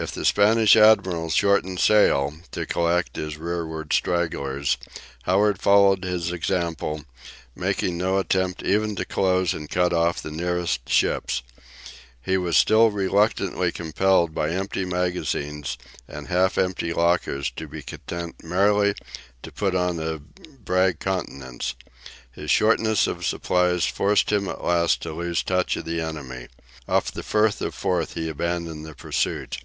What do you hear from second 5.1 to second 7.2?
Howard followed his example,